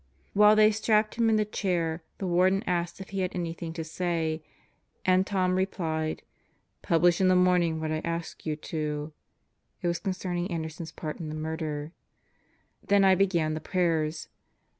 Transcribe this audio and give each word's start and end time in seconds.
While 0.33 0.55
they 0.55 0.71
strapped 0.71 1.13
him 1.13 1.29
in 1.29 1.35
the 1.35 1.45
chair, 1.45 2.01
the 2.17 2.25
Warden 2.25 2.63
asked 2.65 2.99
him 2.99 3.03
if 3.03 3.11
he 3.11 3.19
had 3.19 3.35
anything 3.35 3.71
to 3.73 3.83
say, 3.83 4.41
and 5.05 5.27
Tom 5.27 5.53
replied: 5.53 6.23
"Publish 6.81 7.21
in 7.21 7.27
the 7.27 7.35
morning 7.35 7.79
what 7.79 7.91
I 7.91 7.99
asked 7.99 8.43
you 8.43 8.55
to." 8.55 9.13
(It 9.83 9.87
was 9.87 9.99
concerning 9.99 10.49
Anderson's 10.49 10.91
part 10.91 11.19
in 11.19 11.29
the 11.29 11.35
murder.) 11.35 11.91
Then 12.83 13.03
I 13.05 13.13
began 13.13 13.53
the 13.53 13.61
prayers. 13.61 14.27